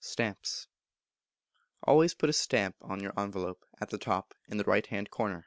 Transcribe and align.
Stamps. 0.00 0.66
Always 1.84 2.14
put 2.14 2.28
a 2.28 2.32
Stamp 2.32 2.74
on 2.80 2.98
your 3.00 3.12
envelope, 3.16 3.64
at 3.80 3.90
the 3.90 3.96
top, 3.98 4.34
in 4.48 4.56
the 4.56 4.64
right 4.64 4.88
hand 4.88 5.08
corner. 5.12 5.46